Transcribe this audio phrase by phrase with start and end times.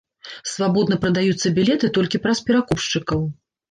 [0.51, 3.19] Свабодна прадаюцца білеты толькі праз перакупшчыкаў.